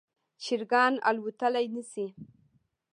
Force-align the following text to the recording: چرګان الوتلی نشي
چرګان 0.43 0.93
الوتلی 1.09 1.65
نشي 1.75 2.05